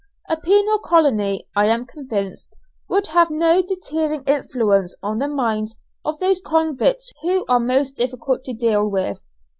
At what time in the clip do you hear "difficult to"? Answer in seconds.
7.97-8.53